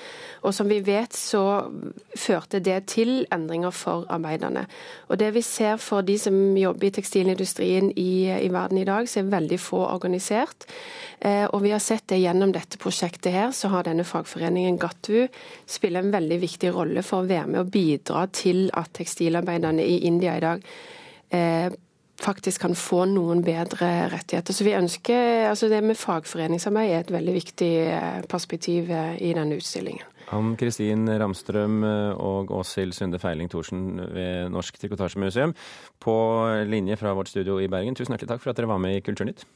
Og 0.43 0.55
som 0.55 0.69
vi 0.71 0.81
vet 0.85 1.17
så 1.17 1.43
førte 2.17 2.61
det 2.61 2.79
til 2.93 3.25
endringer 3.35 3.75
for 3.75 4.07
arbeiderne. 4.13 4.67
Og 5.09 5.19
det 5.21 5.33
vi 5.37 5.43
ser 5.47 5.81
for 5.83 6.07
de 6.07 6.19
som 6.21 6.37
jobber 6.57 6.89
i 6.89 6.95
tekstilindustrien 6.99 7.91
i, 7.97 8.29
i 8.37 8.53
verden 8.53 8.81
i 8.81 8.87
dag, 8.89 9.09
så 9.09 9.23
er 9.23 9.35
veldig 9.35 9.61
få 9.61 9.83
organisert. 9.87 10.69
Eh, 11.21 11.47
og 11.47 11.63
vi 11.65 11.73
har 11.73 11.83
sett 11.83 12.07
det 12.13 12.21
gjennom 12.21 12.53
dette 12.55 12.79
prosjektet 12.81 13.33
her, 13.33 13.51
så 13.57 13.71
har 13.73 13.87
denne 13.87 14.05
fagforeningen 14.07 14.79
GATVU 14.81 15.27
spiller 15.67 16.05
en 16.05 16.13
veldig 16.15 16.41
viktig 16.43 16.73
rolle 16.77 17.03
for 17.07 17.25
å 17.25 17.29
være 17.29 17.49
med 17.53 17.63
og 17.65 17.73
bidra 17.75 18.27
til 18.33 18.69
at 18.77 18.93
tekstilarbeiderne 18.97 19.85
i 19.85 19.99
India 20.09 20.37
i 20.37 20.45
dag 20.45 20.63
eh, 21.35 21.75
faktisk 22.21 22.65
kan 22.65 22.75
få 22.79 23.05
noen 23.11 23.43
bedre 23.45 24.09
rettigheter. 24.13 24.55
Så 24.55 24.65
vi 24.65 24.77
ønsker, 24.77 25.49
altså 25.51 25.69
Det 25.69 25.83
med 25.85 25.97
fagforeningsarbeid 25.97 26.91
er 26.91 27.01
et 27.01 27.13
veldig 27.13 27.35
viktig 27.35 27.73
eh, 27.87 28.23
perspektiv 28.29 28.91
eh, 28.91 29.17
i 29.21 29.33
denne 29.37 29.57
utstillingen. 29.57 30.05
Ann 30.35 30.57
Kristin 30.59 31.07
Ramstrøm 31.07 31.85
eh, 31.85 32.17
og 32.17 32.51
Åshild 32.51 32.97
Sunde 32.97 33.21
Feiling 33.23 33.51
Thorsen 33.51 34.01
ved 34.15 34.51
Norsk 34.51 34.79
Trikotasjemuseum 34.81 35.55
på 36.01 36.17
linje 36.67 36.97
fra 36.97 37.15
vårt 37.15 37.29
studio 37.29 37.61
i 37.61 37.69
Bergen. 37.69 37.95
Tusen 37.95 38.17
hjertelig 38.17 38.33
takk 38.35 38.43
for 38.43 38.51
at 38.51 38.59
dere 38.59 38.73
var 38.73 38.83
med 38.83 38.97
i 38.97 39.05
Kulturnytt. 39.05 39.47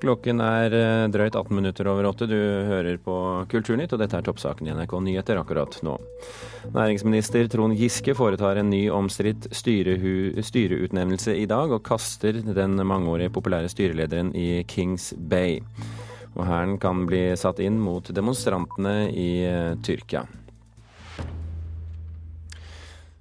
Klokken 0.00 0.40
er 0.40 0.72
eh, 0.72 1.06
drøyt 1.12 1.36
18 1.36 1.52
minutter 1.56 1.88
over 1.90 2.08
åtte. 2.08 2.28
Du 2.30 2.36
hører 2.36 2.96
på 3.04 3.14
Kulturnytt, 3.52 3.92
og 3.92 4.00
dette 4.00 4.16
er 4.16 4.24
toppsaken 4.24 4.68
i 4.68 4.72
NRK 4.72 4.94
Nyheter 5.04 5.40
akkurat 5.40 5.76
nå. 5.84 5.98
Næringsminister 6.72 7.50
Trond 7.52 7.76
Giske 7.76 8.14
foretar 8.16 8.62
en 8.62 8.72
ny 8.72 8.86
omstridt 8.94 9.50
styreutnevnelse 9.52 11.36
i 11.36 11.46
dag, 11.50 11.74
og 11.76 11.84
kaster 11.84 12.40
den 12.40 12.80
mangeårige 12.80 13.34
populære 13.36 13.68
styrelederen 13.72 14.32
i 14.32 14.62
Kings 14.68 15.12
Bay. 15.16 15.60
Og 16.38 16.46
Hæren 16.48 16.78
kan 16.80 17.04
bli 17.10 17.26
satt 17.36 17.60
inn 17.60 17.76
mot 17.82 18.08
demonstrantene 18.14 19.10
i 19.12 19.30
eh, 19.44 19.74
Tyrkia. 19.84 20.24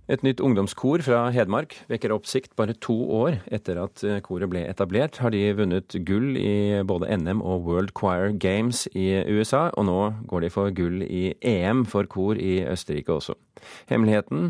Et 0.10 0.24
nytt 0.26 0.40
ungdomskor 0.42 1.04
fra 1.06 1.28
Hedmark 1.30 1.76
vekker 1.92 2.10
oppsikt 2.16 2.56
bare 2.58 2.74
to 2.82 2.96
år 3.14 3.36
etter 3.54 3.78
at 3.78 4.02
eh, 4.02 4.18
koret 4.26 4.50
ble 4.50 4.64
etablert. 4.66 5.20
Har 5.22 5.30
de 5.36 5.44
vunnet 5.54 5.94
gull 6.08 6.34
i 6.34 6.82
både 6.82 7.12
NM 7.14 7.44
og 7.46 7.68
World 7.68 7.94
Choir 7.94 8.34
Games 8.34 8.88
i 8.98 9.12
USA, 9.30 9.68
og 9.78 9.86
nå 9.86 10.00
går 10.32 10.48
de 10.48 10.50
for 10.56 10.74
gull 10.74 11.04
i 11.06 11.36
EM 11.46 11.86
for 11.86 12.10
kor 12.10 12.42
i 12.42 12.64
Østerrike 12.66 13.14
også. 13.20 13.38
Hemmeligheten 13.92 14.50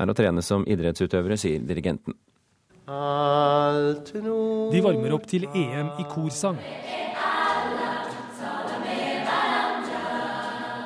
er 0.00 0.08
å 0.08 0.16
trene 0.16 0.40
som 0.40 0.64
idrettsutøvere, 0.64 1.36
sier 1.36 1.60
dirigenten. 1.68 2.16
De 4.72 4.84
varmer 4.88 5.18
opp 5.18 5.28
til 5.28 5.44
EM 5.52 5.98
i 6.00 6.08
korsang. 6.08 6.56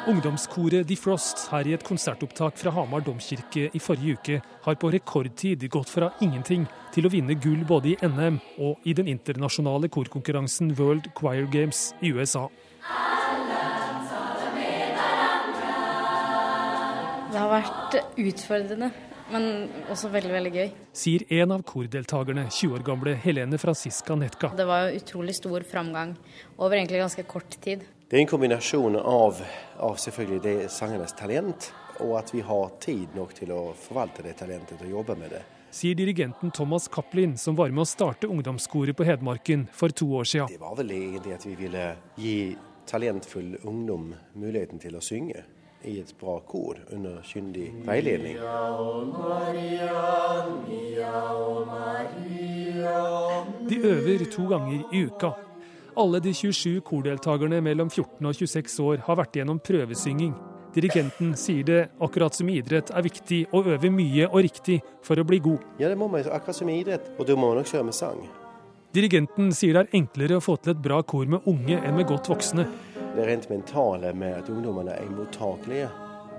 Ungdomskoret 0.09 0.87
De 0.89 0.97
Frost 0.97 1.43
her 1.53 1.69
i 1.69 1.75
et 1.77 1.83
konsertopptak 1.85 2.57
fra 2.57 2.71
Hamar 2.73 3.03
domkirke 3.05 3.67
i 3.77 3.81
forrige 3.83 4.15
uke 4.17 4.37
har 4.65 4.77
på 4.81 4.89
rekordtid 4.95 5.67
gått 5.69 5.91
fra 5.93 6.09
ingenting 6.25 6.63
til 6.95 7.05
å 7.05 7.11
vinne 7.13 7.37
gull 7.37 7.61
både 7.69 7.91
i 7.91 7.97
NM 8.01 8.39
og 8.65 8.87
i 8.89 8.95
den 8.97 9.11
internasjonale 9.13 9.91
korkonkurransen 9.93 10.71
World 10.79 11.11
Choir 11.19 11.45
Games 11.53 11.91
i 12.01 12.15
USA. 12.17 12.47
Det 17.29 17.37
har 17.37 17.53
vært 17.53 17.99
utfordrende, 18.25 18.91
men 19.29 19.69
også 19.93 20.09
veldig 20.17 20.33
veldig 20.39 20.55
gøy. 20.57 20.75
Sier 20.97 21.27
en 21.43 21.53
av 21.59 21.69
kordeltakerne, 21.69 22.47
20 22.49 22.81
år 22.81 22.89
gamle 22.89 23.19
Helene 23.29 23.61
Franziska 23.61 24.17
Netka. 24.17 24.55
Det 24.57 24.71
var 24.73 24.89
utrolig 24.97 25.37
stor 25.37 25.69
framgang 25.69 26.17
over 26.57 26.81
egentlig 26.81 27.05
ganske 27.05 27.29
kort 27.29 27.61
tid. 27.61 27.85
Det 28.09 28.17
er 28.17 28.23
en 28.23 28.29
kombinasjon 28.31 28.95
av, 28.97 29.37
av 29.85 29.99
selvfølgelig 30.01 30.39
det 30.41 30.53
sangernes 30.73 31.13
talent, 31.13 31.67
og 32.01 32.15
at 32.17 32.31
vi 32.33 32.41
har 32.41 32.71
tid 32.81 33.13
nok 33.13 33.35
til 33.37 33.51
å 33.53 33.59
forvalte 33.77 34.23
det 34.25 34.33
talentet 34.39 34.81
og 34.81 34.95
jobbe 34.95 35.17
med 35.21 35.35
det. 35.35 35.43
Sier 35.77 35.93
dirigenten 35.93 36.49
Thomas 36.57 36.87
Cappelin, 36.89 37.35
som 37.37 37.59
var 37.59 37.69
med 37.69 37.83
å 37.83 37.91
starte 37.91 38.31
ungdomskoret 38.33 38.97
på 38.97 39.05
Hedmarken 39.05 39.67
for 39.77 39.93
to 39.93 40.09
år 40.17 40.25
siden. 40.25 40.49
Det 40.49 40.63
var 40.63 40.79
vel 40.79 40.95
egentlig 40.97 41.35
at 41.37 41.45
vi 41.45 41.53
ville 41.59 41.83
gi 42.17 42.39
talentfull 42.89 43.59
ungdom 43.69 44.15
muligheten 44.41 44.81
til 44.81 44.97
å 44.97 45.05
synge. 45.05 45.45
i 45.85 46.01
et 46.01 46.09
bra 46.19 46.41
kor 46.41 46.75
under 46.91 47.21
kyndig 47.23 47.69
veiledning. 47.87 48.35
De 53.69 53.77
øver 53.79 54.25
to 54.33 54.49
ganger 54.49 54.83
i 54.91 55.05
uka. 55.05 55.48
Alle 55.99 56.21
de 56.23 56.31
27 56.31 56.81
kordeltakerne 56.87 57.59
mellom 57.65 57.89
14 57.91 58.23
og 58.23 58.35
26 58.39 58.77
år 58.87 59.01
har 59.03 59.17
vært 59.19 59.35
gjennom 59.41 59.59
prøvesynging. 59.59 60.37
Dirigenten 60.77 61.33
sier 61.35 61.65
det, 61.67 61.79
akkurat 61.99 62.37
som 62.37 62.47
i 62.53 62.61
idrett, 62.61 62.93
er 62.95 63.03
viktig 63.03 63.41
å 63.51 63.65
øve 63.73 63.91
mye 63.91 64.29
og 64.29 64.45
riktig 64.47 64.77
for 65.03 65.19
å 65.19 65.25
bli 65.27 65.41
god. 65.43 65.65
Ja, 65.83 65.89
det 65.91 65.99
må 65.99 66.07
man 66.13 66.23
akkurat 66.23 66.55
som 66.55 66.71
i 66.71 66.77
idrett, 66.85 67.09
og 67.19 67.27
det 67.27 67.35
må 67.35 67.49
man 67.51 67.65
også 67.65 67.81
kjøre 67.81 67.89
med 67.89 67.99
sang. 67.99 68.21
Dirigenten 68.95 69.51
sier 69.51 69.75
det 69.75 69.89
er 69.89 69.99
enklere 69.99 70.39
å 70.39 70.45
få 70.45 70.55
til 70.63 70.77
et 70.77 70.85
bra 70.87 71.01
kor 71.03 71.27
med 71.27 71.51
unge 71.51 71.81
enn 71.83 71.99
med 71.99 72.07
godt 72.13 72.31
voksne. 72.31 72.69
Det 73.17 73.27
rent 73.27 73.51
mentale 73.51 74.15
med 74.15 74.39
at 74.39 74.55
ungdommene 74.55 74.95
er 74.95 75.11
mottakelige. 75.11 75.91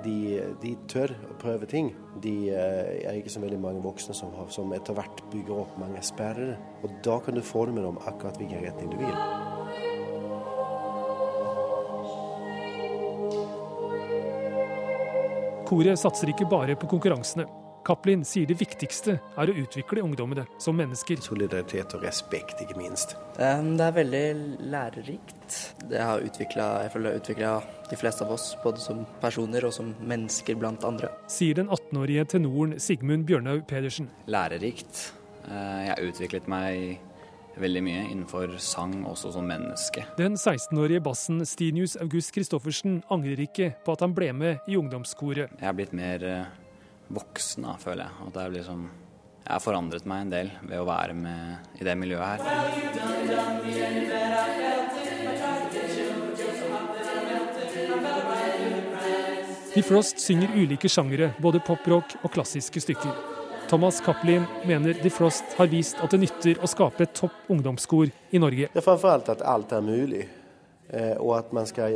De, 0.06 0.18
de, 0.64 0.74
tør 0.88 1.12
å 1.28 1.36
prøve 1.42 1.68
ting. 1.68 1.92
De 2.24 2.36
eh, 2.56 3.04
er 3.04 3.20
ikke 3.20 3.36
så 3.36 3.44
veldig 3.44 3.60
mange 3.60 3.84
voksne 3.84 4.16
som, 4.16 4.32
har, 4.40 4.48
som 4.56 4.72
etter 4.72 4.96
hvert 4.96 5.20
bygger 5.34 5.66
opp 5.66 5.76
mange 5.82 6.00
sperrer. 6.08 6.56
Og 6.80 7.00
da 7.04 7.20
kan 7.26 7.36
du 7.36 7.44
forme 7.44 7.84
dem 7.84 8.00
akkurat 8.08 8.40
hvilken 8.40 8.64
retning 8.64 8.94
du 8.96 9.02
vil. 9.04 9.49
Koret 15.70 16.00
satser 16.02 16.32
ikke 16.32 16.48
bare 16.50 16.74
på 16.80 16.88
konkurransene. 16.90 17.44
Cappelin 17.86 18.24
sier 18.26 18.50
det 18.50 18.56
viktigste 18.58 19.20
er 19.38 19.50
å 19.52 19.54
utvikle 19.62 20.02
ungdommene 20.02 20.48
som 20.62 20.74
mennesker. 20.78 21.22
Solidaritet 21.22 21.94
og 21.94 22.02
respekt, 22.08 22.64
ikke 22.64 22.78
minst. 22.80 23.14
Det 23.38 23.86
er 23.86 23.94
veldig 23.94 24.24
lærerikt. 24.74 25.60
Det 25.90 26.02
har 26.02 26.26
utviklet, 26.26 26.90
jeg 26.90 27.20
utvikla 27.22 27.54
de 27.90 28.00
fleste 28.02 28.26
av 28.26 28.34
oss, 28.34 28.48
både 28.64 28.82
som 28.82 29.04
personer 29.22 29.70
og 29.70 29.76
som 29.78 29.94
mennesker 30.02 30.58
blant 30.58 30.86
andre. 30.90 31.12
Sier 31.30 31.62
den 31.62 31.70
18-årige 31.70 32.26
tenoren 32.34 32.80
Sigmund 32.82 33.30
Bjørnhaug 33.30 33.68
Pedersen. 33.70 34.10
Lærerikt. 34.26 35.12
Eh, 35.46 35.86
jeg 35.86 35.94
har 35.94 36.04
utviklet 36.10 36.50
meg 36.50 36.98
veldig 37.62 37.82
mye 37.86 38.06
innenfor 38.10 38.56
sang, 38.64 39.06
også 39.08 39.32
som 39.36 39.48
menneske. 39.50 40.06
Den 40.18 40.38
16-årige 40.40 41.04
bassen 41.06 41.46
Stinius 41.48 41.98
August 42.02 42.34
Christoffersen 42.36 43.02
angrer 43.12 43.40
ikke 43.46 43.74
på 43.86 43.96
at 43.96 44.04
han 44.06 44.16
ble 44.18 44.32
med 44.36 44.70
i 44.70 44.78
ungdomskoret. 44.80 45.52
Jeg 45.60 45.70
er 45.70 45.78
blitt 45.78 45.94
mer 45.98 46.26
eh, 46.26 46.46
voksen, 47.14 47.68
da, 47.68 47.76
føler 47.82 48.04
jeg. 48.06 48.14
At 48.28 48.36
jeg, 48.44 48.56
liksom, 48.60 48.86
jeg 49.44 49.54
har 49.54 49.64
forandret 49.64 50.06
meg 50.10 50.26
en 50.26 50.34
del 50.36 50.54
ved 50.64 50.78
å 50.82 50.88
være 50.90 51.16
med 51.18 51.82
i 51.82 51.88
det 51.88 51.96
miljøet 52.00 52.28
her. 52.30 52.40
De 59.70 59.84
Frost 59.86 60.18
synger 60.20 60.56
ulike 60.58 60.90
sjangere, 60.92 61.30
både 61.40 61.62
poprock 61.64 62.18
og 62.24 62.34
klassiske 62.34 62.82
stykker. 62.84 63.29
Thomas 63.70 64.02
Cappelin 64.02 64.44
mener 64.66 64.94
De 65.04 65.10
Frost 65.14 65.54
har 65.58 65.68
vist 65.70 66.00
at 66.02 66.10
det 66.10 66.18
nytter 66.24 66.58
å 66.58 66.68
skape 66.70 67.04
et 67.06 67.12
topp 67.14 67.52
ungdomskor 67.54 68.10
i 68.10 68.40
Norge. 68.42 68.72
Det 68.74 68.82
er 68.82 68.86
Framfor 68.86 69.12
alt 69.14 69.28
at 69.30 69.44
alt 69.46 69.76
er 69.78 69.84
mulig, 69.86 70.24
eh, 70.90 71.14
og 71.22 71.36
at 71.36 71.52
man 71.54 71.70
skal 71.70 71.94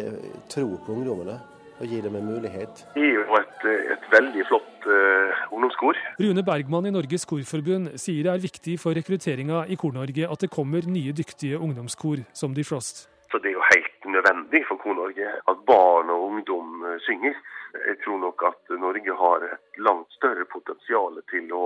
tro 0.54 0.68
på 0.86 0.94
ungdommene 0.94 1.40
og 1.80 1.90
gi 1.90 2.02
dem 2.06 2.20
en 2.20 2.28
mulighet. 2.30 2.84
Det 2.94 3.02
er 3.02 3.18
jo 3.18 3.40
et, 3.40 3.66
et 3.96 4.06
veldig 4.14 4.46
flott 4.52 4.86
uh, 4.86 5.42
ungdomskor. 5.50 5.98
Rune 6.22 6.44
Bergman 6.46 6.92
i 6.92 6.94
Norges 6.94 7.26
Korforbund 7.26 7.96
sier 7.98 8.22
det 8.28 8.36
er 8.36 8.46
viktig 8.46 8.78
for 8.84 8.94
rekrutteringa 8.94 9.64
i 9.66 9.80
Kor-Norge 9.82 10.30
at 10.30 10.46
det 10.46 10.52
kommer 10.54 10.86
nye 10.86 11.16
dyktige 11.18 11.58
ungdomskor 11.58 12.22
som 12.38 12.54
De 12.54 12.64
Frost. 12.68 13.08
Så 13.34 13.42
Det 13.42 13.50
er 13.50 13.58
jo 13.58 13.66
helt 13.72 14.10
nødvendig 14.14 14.62
for 14.70 14.78
Kor-Norge 14.78 15.26
at 15.50 15.66
barn 15.66 16.14
og 16.14 16.30
ungdom 16.30 16.86
eh, 16.86 17.02
synger. 17.02 17.34
Jeg 17.74 17.98
tror 18.04 18.20
nok 18.22 18.44
at 18.48 18.76
Norge 18.80 19.16
har 19.24 19.46
et 19.48 19.80
langt 19.82 20.12
større 20.18 20.46
potensial 20.46 21.18
til 21.32 21.50
å 21.54 21.64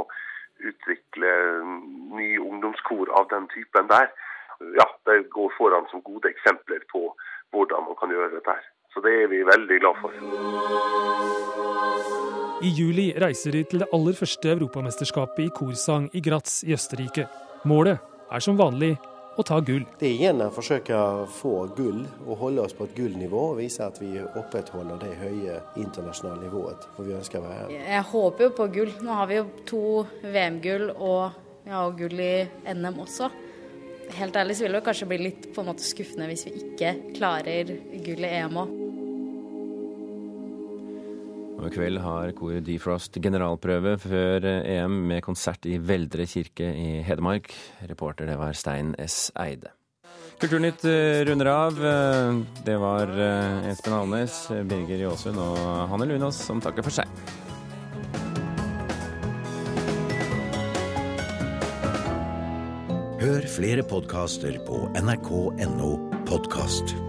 utvikle 0.63 1.31
nye 2.17 2.39
ungdomskor 2.41 3.11
av 3.19 3.27
den 3.33 3.47
typen 3.53 3.89
der. 3.91 4.09
Ja, 4.79 4.87
De 5.05 5.21
går 5.29 5.53
foran 5.57 5.85
som 5.91 6.01
gode 6.01 6.31
eksempler 6.31 6.81
på 6.91 7.11
hvordan 7.53 7.85
man 7.89 7.99
kan 7.99 8.11
gjøre 8.11 8.33
dette. 8.35 8.55
her. 8.55 8.63
Så 8.93 9.03
det 9.05 9.13
er 9.23 9.27
vi 9.27 9.43
veldig 9.45 9.79
glad 9.79 9.95
for. 10.01 10.11
I 12.65 12.69
juli 12.73 13.11
reiser 13.21 13.51
de 13.53 13.63
til 13.63 13.83
det 13.83 13.89
aller 13.93 14.15
første 14.17 14.49
europamesterskapet 14.49 15.43
i 15.45 15.53
korsang 15.53 16.09
i 16.17 16.21
Graz 16.25 16.63
i 16.65 16.73
Østerrike. 16.73 17.27
Målet 17.69 17.99
er 18.31 18.39
som 18.41 18.57
vanlig 18.57 18.95
å 19.37 19.45
ta 19.45 19.59
gull. 19.61 19.85
Det 19.99 20.07
er 20.09 20.15
igjen 20.15 20.41
å 20.41 20.49
forsøke 20.53 20.97
å 20.97 21.25
få 21.29 21.53
gull 21.77 22.03
og 22.25 22.39
holde 22.41 22.63
oss 22.65 22.75
på 22.77 22.87
et 22.87 22.95
gullnivå 22.97 23.43
og 23.51 23.59
vise 23.61 23.85
at 23.85 23.99
vi 24.01 24.15
opprettholder 24.25 25.01
det 25.03 25.13
høye 25.21 25.59
internasjonale 25.77 26.47
nivået 26.47 26.87
hvor 26.95 27.07
vi 27.07 27.15
ønsker 27.17 27.41
å 27.41 27.45
være. 27.45 27.67
Jeg 27.77 28.05
håper 28.11 28.47
jo 28.47 28.55
på 28.57 28.69
gull. 28.79 28.95
Nå 29.05 29.19
har 29.19 29.29
vi 29.29 29.39
jo 29.39 29.45
to 29.69 29.83
VM-gull 30.25 30.89
og 30.95 31.43
ja, 31.67 31.83
gull 31.99 32.23
i 32.23 32.33
NM 32.73 33.03
også. 33.05 33.29
Helt 34.17 34.37
ærlig 34.39 34.55
så 34.57 34.65
vil 34.65 34.77
det 34.77 34.85
kanskje 34.87 35.09
bli 35.11 35.21
litt 35.25 35.49
på 35.53 35.61
en 35.61 35.69
måte 35.73 35.85
skuffende 35.85 36.29
hvis 36.31 36.47
vi 36.47 36.57
ikke 36.63 36.93
klarer 37.17 37.77
gull 38.05 38.25
i 38.25 38.35
EM 38.39 38.61
òg. 38.63 38.86
Og 41.57 41.65
I 41.65 41.73
kveld 41.73 41.97
har 42.03 42.35
koret 42.37 42.65
Defrost 42.67 43.17
generalprøve 43.21 43.95
før 44.01 44.45
EM 44.61 44.99
med 45.09 45.23
konsert 45.25 45.65
i 45.65 45.79
Veldre 45.81 46.27
kirke 46.29 46.69
i 46.69 47.01
Hedmark. 47.05 47.49
Reporter 47.89 48.29
det 48.29 48.37
var 48.37 48.53
Stein 48.53 48.93
S. 49.01 49.31
Eide. 49.41 49.73
Kulturnytt 50.37 50.85
eh, 50.85 51.23
runder 51.25 51.49
av. 51.49 51.79
Eh, 51.81 52.37
det 52.65 52.77
var 52.77 53.09
eh, 53.09 53.71
Espen 53.71 53.97
Alnes, 53.97 54.37
Birger 54.69 55.01
Jåsund 55.07 55.41
og 55.41 55.57
Hanne 55.89 56.05
Lunås 56.05 56.43
som 56.45 56.61
takker 56.61 56.85
for 56.85 56.93
seg. 56.93 57.09
Hør 63.17 63.49
flere 63.49 63.83
podkaster 63.83 64.61
på 64.69 64.85
nrk.no 65.01 65.91
podkast. 66.29 67.06